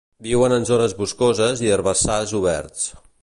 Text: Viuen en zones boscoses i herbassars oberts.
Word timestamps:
Viuen 0.27 0.55
en 0.55 0.63
zones 0.69 0.95
boscoses 1.01 1.63
i 1.67 1.71
herbassars 1.75 2.35
oberts. 2.43 2.89